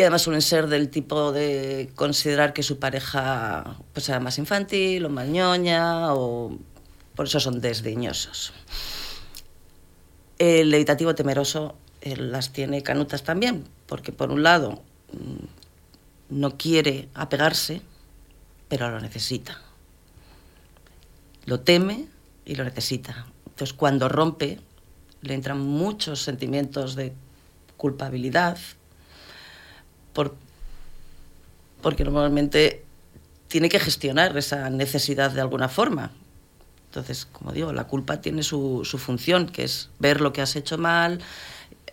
[0.00, 5.04] y además suelen ser del tipo de considerar que su pareja pues, sea más infantil
[5.04, 6.56] o más ñoña o
[7.14, 8.54] por eso son desdeñosos.
[10.38, 14.82] El levitativo temeroso eh, las tiene canutas también, porque por un lado
[15.12, 17.82] mm, no quiere apegarse,
[18.68, 19.60] pero lo necesita.
[21.44, 22.06] Lo teme
[22.46, 23.26] y lo necesita.
[23.48, 24.60] Entonces cuando rompe
[25.20, 27.12] le entran muchos sentimientos de
[27.76, 28.56] culpabilidad,
[30.12, 30.34] por,
[31.82, 32.84] porque normalmente
[33.48, 36.12] tiene que gestionar esa necesidad de alguna forma.
[36.86, 40.56] Entonces, como digo, la culpa tiene su, su función, que es ver lo que has
[40.56, 41.20] hecho mal,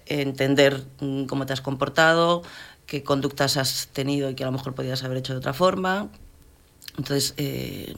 [0.07, 2.41] entender mm, cómo te has comportado,
[2.85, 6.09] qué conductas has tenido y que a lo mejor podías haber hecho de otra forma.
[6.97, 7.95] Entonces, eh,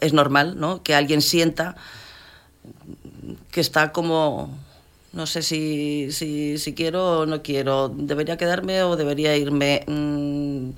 [0.00, 0.82] es normal ¿no?
[0.82, 1.76] que alguien sienta
[3.50, 4.56] que está como,
[5.12, 9.84] no sé si, si, quiero o no quiero, debería quedarme o debería irme.
[9.86, 10.70] Mm,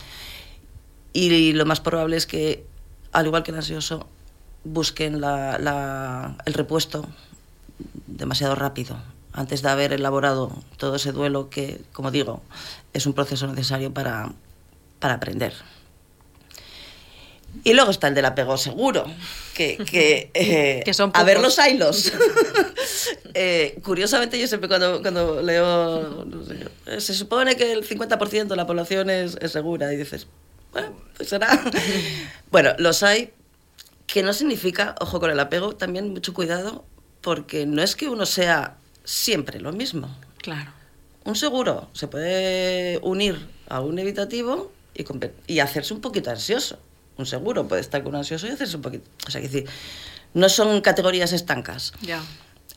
[1.13, 2.65] y lo más probable es que,
[3.13, 4.07] al igual que el ansioso,
[4.65, 7.07] busquen la, la, el repuesto
[8.07, 8.97] demasiado rápido
[9.33, 12.43] antes de haber elaborado todo ese duelo que, como digo,
[12.93, 14.33] es un proceso necesario para,
[14.99, 15.55] para aprender.
[17.63, 19.05] Y luego está el del apego seguro,
[19.55, 22.13] que, que, eh, que son a ver los hilos.
[23.35, 28.57] eh, curiosamente yo siempre cuando, cuando leo, no sé, se supone que el 50% de
[28.57, 30.27] la población es, es, segura y dices,
[30.73, 31.63] bueno, pues será.
[32.51, 33.33] bueno, los hay,
[34.07, 36.85] que no significa, ojo con el apego, también mucho cuidado,
[37.21, 40.17] porque no es que uno sea siempre lo mismo.
[40.39, 40.73] Claro.
[41.25, 45.05] Un seguro se puede unir a un evitativo y,
[45.47, 46.79] y hacerse un poquito ansioso.
[47.21, 49.09] Un seguro puede estar con un ansioso y hacerse un poquito.
[49.27, 49.69] O sea, que decir,
[50.35, 51.93] no son categorías estancas.
[52.03, 52.23] Ya.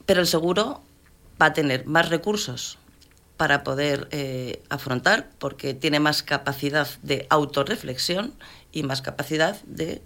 [0.05, 0.81] Pero el seguro
[1.41, 2.77] va a tener más recursos
[3.37, 8.33] para poder eh, afrontar, porque tiene más capacidad de autorreflexión
[8.71, 10.01] y más capacidad de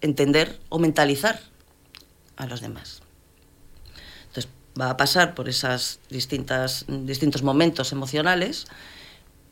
[0.00, 1.40] entender o mentalizar
[2.36, 3.02] a los demás
[4.78, 8.66] va a pasar por esos distintos momentos emocionales,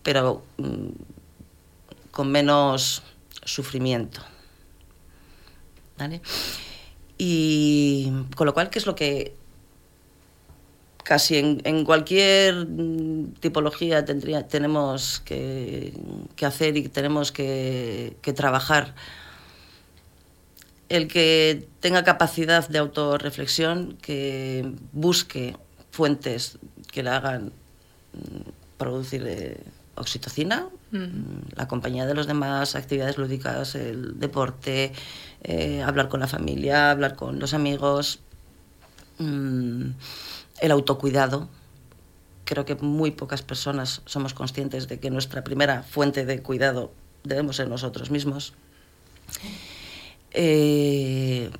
[0.02, 0.88] pero mm,
[2.10, 3.02] con menos
[3.46, 4.20] sufrimiento.
[5.98, 6.20] ¿Vale?
[7.16, 9.34] Y con lo cual, ¿qué es lo que
[11.02, 12.66] casi en, cualquier
[13.40, 15.94] tipología tendría, tenemos que,
[16.42, 18.94] hacer y tenemos que, que trabajar?
[20.88, 25.56] el que tenga capacidad de autorreflexión, que busque
[25.90, 26.58] fuentes
[26.92, 29.58] que le hagan mm, producir eh,
[29.96, 31.56] oxitocina, mm.
[31.56, 34.92] la compañía de los demás, actividades lúdicas, el deporte,
[35.42, 38.20] eh, hablar con la familia, hablar con los amigos,
[39.18, 39.90] mm,
[40.60, 41.48] el autocuidado.
[42.44, 46.92] Creo que muy pocas personas somos conscientes de que nuestra primera fuente de cuidado
[47.24, 48.54] debemos ser nosotros mismos.
[50.32, 51.50] Eh,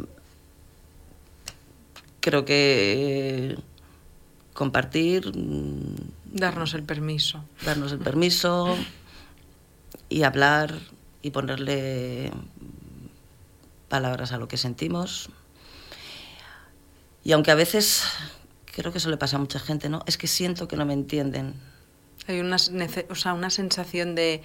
[2.21, 3.57] creo que
[4.53, 5.37] compartir.
[5.37, 5.95] Mm,
[6.33, 7.45] darnos el permiso.
[7.65, 8.77] Darnos el permiso
[10.09, 10.75] y hablar
[11.23, 12.33] y ponerle
[13.89, 15.31] palabras a lo que sentimos.
[17.25, 18.05] Y aunque a veces
[18.67, 20.03] creo que eso le pasa a mucha gente, ¿no?
[20.07, 21.55] Es que siento que no me entienden.
[22.29, 22.57] Hay una,
[23.09, 24.43] o sea, una sensación de,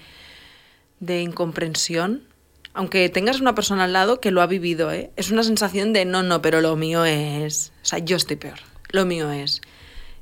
[0.99, 2.31] de incomprensión
[2.73, 5.11] aunque tengas una persona al lado que lo ha vivido, ¿eh?
[5.17, 7.73] es una sensación de no, no, pero lo mío es.
[7.81, 8.59] O sea, yo estoy peor.
[8.91, 9.61] Lo mío es.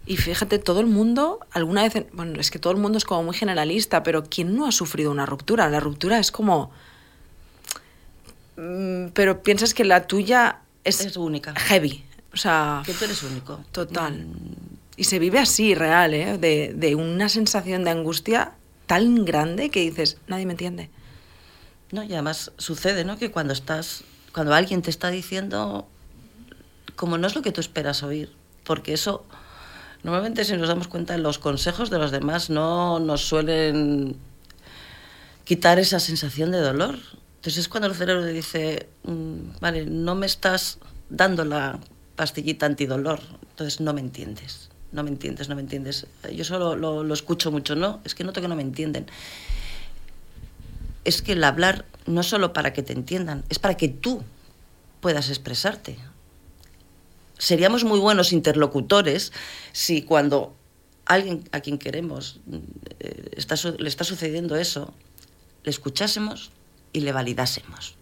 [0.09, 2.07] Y fíjate, todo el mundo, alguna vez.
[2.13, 5.11] Bueno, es que todo el mundo es como muy generalista, pero ¿quién no ha sufrido
[5.11, 5.69] una ruptura?
[5.69, 6.71] La ruptura es como.
[8.57, 11.05] Mm, pero piensas que la tuya es.
[11.05, 11.53] Es única.
[11.53, 12.03] Heavy.
[12.33, 12.81] O sea.
[12.87, 13.63] Que tú eres único.
[13.71, 14.25] Total.
[14.25, 14.55] Mm.
[14.97, 16.39] Y se vive así, real, ¿eh?
[16.39, 18.53] De, de una sensación de angustia
[18.87, 20.89] tan grande que dices, nadie me entiende.
[21.91, 22.01] ¿no?
[22.01, 23.19] Y además sucede, ¿no?
[23.19, 25.87] Que cuando estás, cuando alguien te está diciendo,
[26.95, 28.31] como no es lo que tú esperas oír,
[28.63, 29.23] porque eso,
[30.03, 34.15] normalmente si nos damos cuenta, los consejos de los demás no nos suelen
[35.43, 36.95] quitar esa sensación de dolor.
[37.37, 40.77] Entonces es cuando el cerebro dice, mm, vale, no me estás
[41.09, 41.79] dando la
[42.15, 46.05] pastillita antidolor, entonces no me entiendes, no me entiendes, no me entiendes.
[46.33, 48.01] Yo solo lo, lo escucho mucho, ¿no?
[48.03, 49.07] Es que noto que no me entienden
[51.09, 54.23] es que el hablar no es solo para que te entiendan, es para que tú
[55.01, 55.97] puedas expresarte.
[57.39, 59.31] Seríamos muy buenos interlocutores
[59.71, 60.53] si cuando
[61.05, 62.39] alguien a quien queremos
[62.99, 63.41] eh,
[63.79, 64.93] le está sucediendo eso,
[65.63, 66.51] le escuchásemos
[66.93, 67.95] y le validásemos.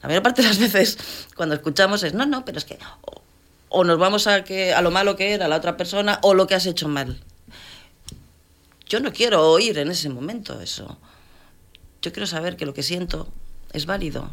[0.00, 0.96] La mayor parte de las veces
[1.36, 3.22] cuando escuchamos es, no, no, pero es que o,
[3.68, 6.46] o nos vamos a, que, a lo malo que era la otra persona o lo
[6.46, 7.20] que has hecho mal.
[8.86, 10.98] Yo no quiero oír en ese momento eso.
[12.00, 13.28] Yo quiero saber que lo que siento
[13.72, 14.30] es válido,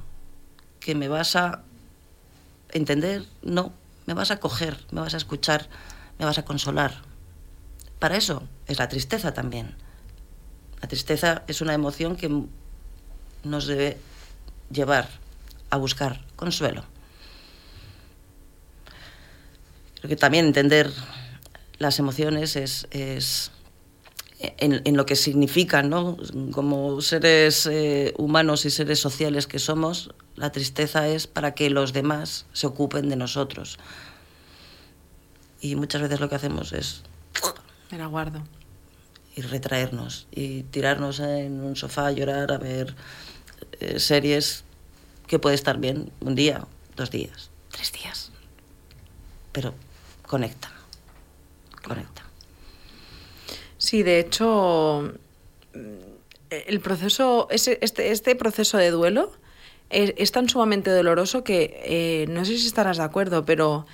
[0.80, 1.64] que me vas a
[2.72, 3.74] entender, no,
[4.10, 5.70] me vas a coger, me vas a escuchar,
[6.18, 7.04] me vas a consolar.
[8.00, 9.76] Para eso es la tristeza también.
[10.82, 12.46] La tristeza es una emoción que
[13.44, 14.00] nos debe
[14.72, 15.08] llevar
[15.70, 16.86] a buscar consuelo.
[20.00, 20.92] Creo que también entender
[21.78, 23.52] las emociones es, es
[24.40, 26.18] en, lo que significan, ¿no?
[26.52, 31.92] Como seres eh, humanos y seres sociales que somos, la tristeza es para que los
[31.92, 33.78] demás se ocupen de nosotros.
[35.60, 37.04] Y muchas veces lo que hacemos es...
[37.92, 38.42] Me la guardo.
[39.36, 42.96] Y retraernos, y tirarnos en un sofá a llorar, a ver
[43.80, 44.64] eh, series
[45.28, 48.32] que puede estar bien un día, dos días, tres días.
[49.52, 49.74] Pero
[50.26, 50.72] conecta,
[51.84, 52.29] conecta.
[53.90, 55.14] Sí, de hecho,
[56.52, 59.32] el proceso, este, este proceso de duelo
[59.90, 63.88] es, tan sumamente doloroso que eh, no sé si estarás de acuerdo, pero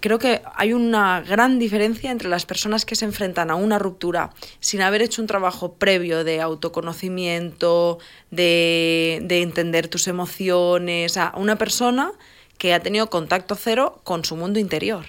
[0.00, 4.30] creo que hay una gran diferencia entre las personas que se enfrentan a una ruptura
[4.58, 8.00] sin haber hecho un trabajo previo de autoconocimiento,
[8.32, 12.10] de, de entender tus emociones, a una persona
[12.58, 15.06] que ha tenido contacto cero con su mundo interior.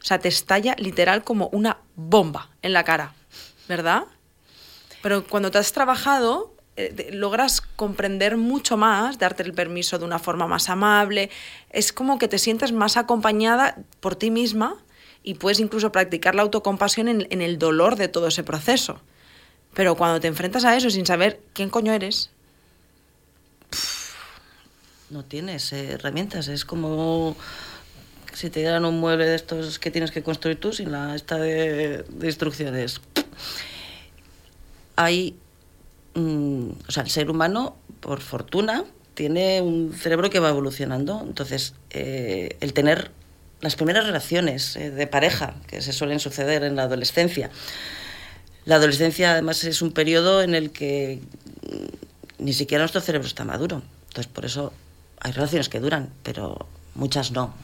[0.00, 3.12] O sea, te estalla literal como una bomba en la cara.
[3.68, 4.04] ¿Verdad?
[5.02, 10.18] Pero cuando te has trabajado, eh, logras comprender mucho más, darte el permiso de una
[10.18, 11.30] forma más amable,
[11.70, 14.76] es como que te sientes más acompañada por ti misma
[15.22, 19.00] y puedes incluso practicar la autocompasión en, el dolor de todo ese proceso.
[19.72, 22.30] Pero cuando te enfrentas a eso sin saber quién coño eres...
[25.10, 27.36] No tienes herramientas, es como
[28.34, 31.38] si te dieran un mueble de estos que tienes que construir tú sin la esta
[31.38, 33.00] de, instrucciones
[34.96, 35.36] hay,
[36.14, 41.22] mm, o sea, el ser humano, por fortuna, tiene un cerebro que va evolucionando.
[41.24, 43.10] Entonces, eh, el tener
[43.60, 47.50] las primeras relaciones eh, de pareja que se suelen suceder en la adolescencia.
[48.66, 51.20] La adolescencia, además, es un periodo en el que
[51.62, 53.82] mm, ni siquiera nuestro cerebro está maduro.
[54.08, 54.72] Entonces, por eso
[55.20, 57.54] hay relaciones que duran, pero muchas no.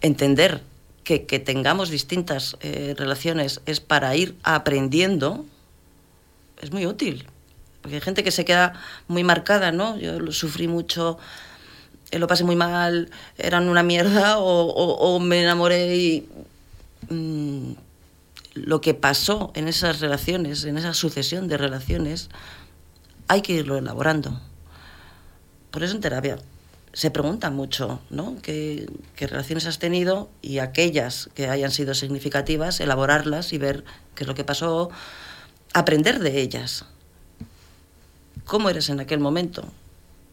[0.00, 0.62] Entender
[1.04, 5.44] que, que tengamos distintas eh, relaciones es para ir aprendiendo
[6.60, 7.26] es muy útil.
[7.82, 8.74] Porque hay gente que se queda
[9.08, 9.98] muy marcada, ¿no?
[9.98, 11.18] Yo lo sufrí mucho,
[12.10, 16.28] eh, lo pasé muy mal, eran una mierda, o, me enamoré y.
[17.08, 17.74] Mm,
[18.54, 22.30] lo que pasó en esas relaciones, en esa sucesión de relaciones,
[23.28, 24.40] hay que irlo elaborando.
[25.70, 26.38] Por eso en terapia
[26.96, 28.38] se pregunta mucho, ¿no?
[28.40, 30.30] ¿Qué, ¿Qué, relaciones has tenido?
[30.40, 34.88] Y aquellas que hayan sido significativas, elaborarlas y ver qué es lo que pasó,
[35.74, 36.86] aprender de ellas.
[38.46, 39.64] ¿Cómo eres en aquel momento?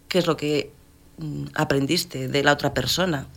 [0.08, 0.72] ¿Qué es lo que
[1.18, 3.28] mm, aprendiste de la otra persona?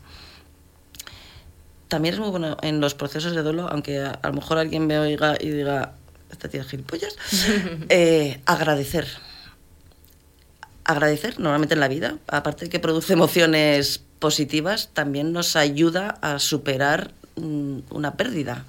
[1.88, 5.00] También es muy bueno en los procesos de duelo, aunque a, lo mejor alguien me
[5.00, 5.94] oiga y diga,
[6.30, 7.16] esta tía gilipollas,
[7.88, 9.08] eh, agradecer.
[10.88, 16.38] Agradecer, normalmente en la vida, aparte de que produce emociones positivas, también nos ayuda a
[16.38, 18.64] superar mm, una pérdida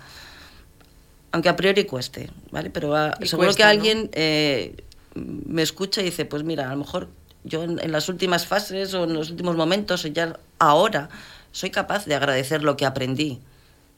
[1.32, 2.70] aunque a priori cueste, ¿vale?
[2.72, 4.76] Pero seguro que alguien eh,
[5.14, 7.10] me escucha y dice, pues mira, a lo mejor
[7.44, 11.10] yo en, las últimas fases o en los últimos momentos o ya ahora
[11.52, 13.40] soy capaz de agradecer lo que aprendí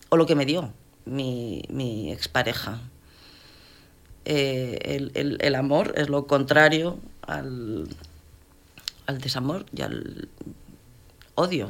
[0.09, 0.73] o lo que me dio
[1.05, 2.81] mi, mi expareja.
[4.25, 7.87] Eh, el, amor es lo contrario al,
[9.09, 10.29] al desamor y al
[11.35, 11.69] odio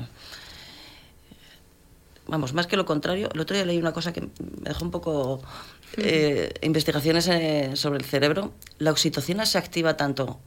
[2.30, 4.30] vamos, más que lo contrario, el otro día leí una cosa que me
[4.62, 5.42] dejó un poco
[5.98, 8.54] eh, investigaciones eh, sobre el cerebro.
[8.78, 10.40] La oxitocina se activa tanto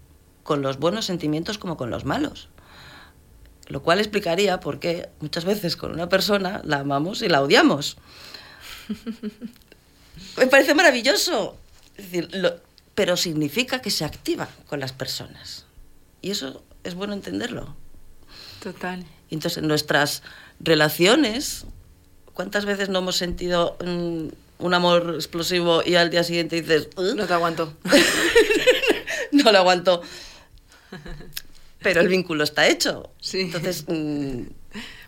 [0.43, 2.49] con los buenos sentimientos como con los malos.
[3.67, 7.97] Lo cual explicaría por qué muchas veces con una persona la amamos y la odiamos.
[10.37, 11.57] me parece maravilloso.
[12.95, 15.67] pero significa que se activa con las personas.
[16.21, 17.75] Y eso es bueno entenderlo.
[18.63, 19.05] Total.
[19.31, 20.23] Entonces, nuestras
[20.61, 21.65] relaciones,
[22.33, 26.89] ¿cuántas veces no hemos sentido un amor explosivo y al día siguiente dices...
[26.97, 27.75] No te aguanto.
[29.33, 30.03] no lo aguanto.
[31.81, 33.11] Pero el vínculo está hecho.
[33.21, 33.41] Sí.
[33.41, 33.85] Entonces...
[33.89, 34.43] Mm,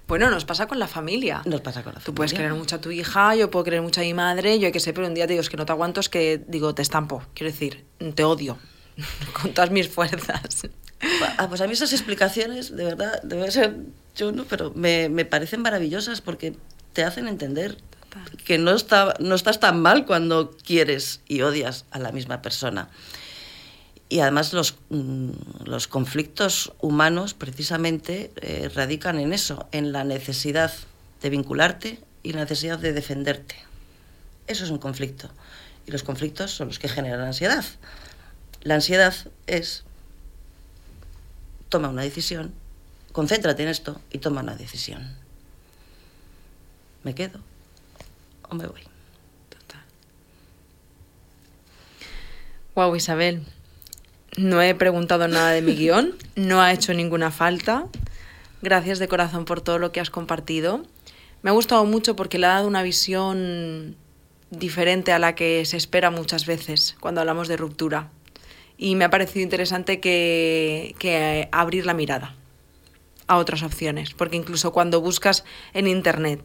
[0.06, 1.40] bueno, nos pasa con la familia.
[1.46, 2.04] Nos pasa con la familia.
[2.04, 4.66] Tú puedes querer mucho a tu hija, yo puedo querer mucho a mi madre, yo
[4.66, 6.42] hay que sé, pero un día te digo, es que no te aguanto, es que
[6.46, 7.22] digo, te estampo.
[7.32, 8.58] Quiero decir, te odio
[9.40, 10.68] con todas mis fuerzas.
[11.38, 13.76] Ah, pues a mí esas explicaciones, de verdad, debe ser
[14.16, 16.54] yo no, pero me, me parecen maravillosas porque
[16.92, 17.76] te hacen entender
[18.44, 22.88] que no, está, no estás tan mal cuando quieres y odias a la misma persona.
[24.08, 25.30] y además los, mm,
[25.64, 30.72] los conflictos humanos precisamente eh, radican en eso, en la necesidad
[31.20, 33.56] de vincularte y la necesidad de defenderte.
[34.46, 35.30] Eso es un conflicto.
[35.86, 37.64] Y los conflictos son los que generan ansiedad.
[38.62, 39.14] La ansiedad
[39.46, 39.84] es,
[41.74, 42.54] toma una decisión,
[43.10, 45.16] concéntrate en esto y toma una decisión.
[47.02, 47.40] ¿Me quedo
[48.48, 48.82] o me voy?
[49.48, 49.82] Total.
[52.76, 53.42] Wow, Isabel.
[54.36, 57.86] No he preguntado nada de mi guion, no ha hecho ninguna falta.
[58.62, 60.84] Gracias de corazón por todo lo que has compartido.
[61.42, 63.96] Me ha gustado mucho porque le ha dado una visión
[64.50, 68.10] diferente a la que se espera muchas veces cuando hablamos de ruptura.
[68.76, 72.34] Y me ha parecido interesante que, que abrir la mirada
[73.26, 76.42] a otras opciones, porque incluso cuando buscas en Internet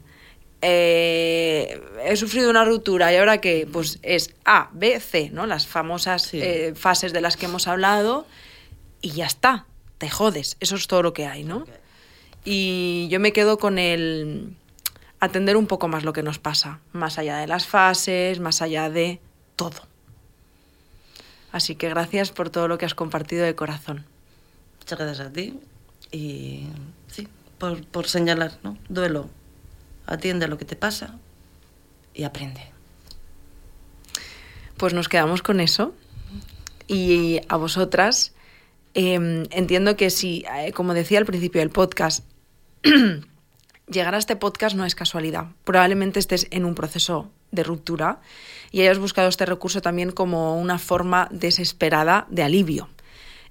[0.61, 5.45] eh, he sufrido una ruptura y ahora que pues es A, B, C, ¿no?
[5.45, 8.25] Las famosas eh, fases de las que hemos hablado
[9.01, 9.65] y ya está,
[9.97, 11.65] te jodes, eso es todo lo que hay, ¿no?
[12.43, 14.53] Y yo me quedo con el
[15.21, 18.89] atender un poco más lo que nos pasa, más allá de las fases, más allá
[18.89, 19.21] de
[19.55, 19.88] todo.
[21.51, 24.05] Así que gracias por todo lo que has compartido de corazón.
[24.79, 25.59] Muchas gracias a ti
[26.11, 26.67] y
[27.07, 27.27] sí,
[27.57, 28.77] por, por señalar, ¿no?
[28.87, 29.29] Duelo
[30.05, 31.15] atiende a lo que te pasa
[32.13, 32.61] y aprende.
[34.77, 35.93] Pues nos quedamos con eso.
[36.87, 38.33] Y a vosotras,
[38.93, 42.25] em, entiendo que si, eh, como decía al principio del podcast,
[43.87, 45.47] llegar a este podcast no es casualidad.
[45.63, 48.21] Probablemente estés en un proceso de ruptura
[48.71, 52.89] y hayas buscado este recurso también como una forma desesperada de alivio.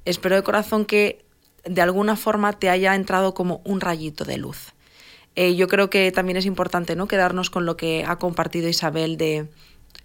[0.04, 1.24] Espero de corazón que
[1.64, 4.72] de alguna forma te haya entrado como un rayito de luz.
[5.36, 7.06] Eh, yo creo que también es importante ¿no?
[7.06, 9.48] quedarnos con lo que ha compartido Isabel de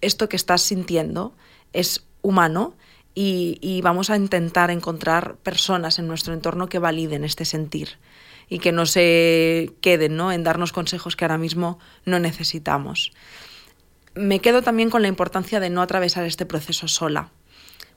[0.02, 1.34] esto que estás sintiendo
[1.72, 2.76] es humano
[3.16, 8.00] y, vamos a intentar encontrar personas en nuestro entorno que validen este sentir
[8.50, 10.32] y que no se queden ¿no?
[10.32, 13.12] en darnos consejos que ahora mismo no necesitamos.
[14.16, 17.32] Me quedo también con la importancia de no atravesar este proceso sola,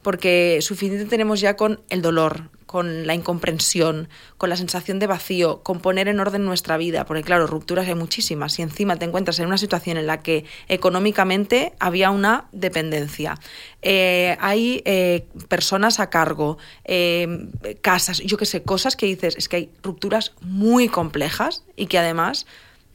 [0.03, 4.09] porque suficiente tenemos ya con el dolor, con la incomprensión,
[4.39, 7.95] con la sensación de vacío, con poner en orden nuestra vida, porque claro, rupturas hay
[7.95, 13.39] muchísimas y encima te encuentras en una situación en la que económicamente había una dependencia,
[13.83, 17.49] eh, hay eh, personas a cargo, eh,
[17.83, 21.99] casas, yo qué sé, cosas que dices, es que hay rupturas muy complejas y que
[21.99, 22.47] además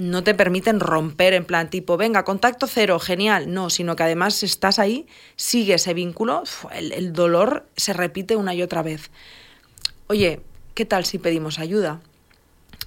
[0.02, 4.44] no te permiten romper en plan tipo, venga, contacto cero, genial, no, sino que además
[4.44, 9.12] estás ahí, sigue ese vínculo, el dolor se repite una y otra vez
[10.12, 10.42] oye,
[10.74, 12.02] ¿qué tal si pedimos ayuda?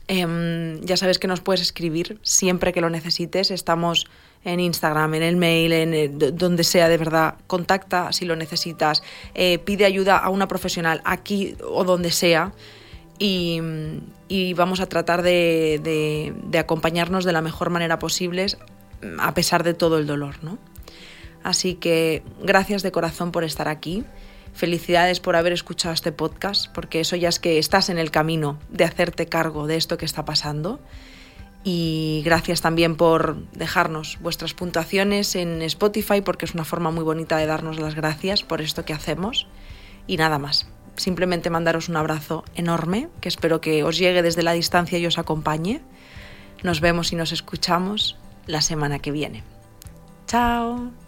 [0.08, 3.50] Em, ya sabes que nos puedes escribir siempre que lo necesites.
[3.50, 4.06] Estamos
[4.44, 7.36] en Instagram, en el mail, en donde sea de verdad.
[7.46, 9.02] Contacta si lo necesitas.
[9.34, 12.52] Eh, pide ayuda a una profesional aquí o donde sea.
[13.18, 13.60] Y,
[14.56, 15.80] vamos a tratar de,
[16.50, 18.46] de, acompañarnos de la mejor manera posible
[19.18, 20.36] a pesar de todo el dolor.
[20.42, 20.58] ¿no?
[21.42, 24.04] Así que gracias de corazón por estar aquí.
[24.54, 28.58] Felicidades por haber escuchado este podcast, porque eso ya es que estás en el camino
[28.70, 30.80] de hacerte cargo de esto que está pasando.
[31.64, 37.36] Y gracias también por dejarnos vuestras puntuaciones en Spotify, porque es una forma muy bonita
[37.36, 39.48] de darnos las gracias por esto que hacemos.
[40.06, 44.52] Y nada más, simplemente mandaros un abrazo enorme, que espero que os llegue desde la
[44.52, 45.80] distancia y os acompañe.
[46.62, 48.16] Nos vemos y nos escuchamos
[48.46, 49.42] la semana que viene.
[50.26, 51.03] Chao.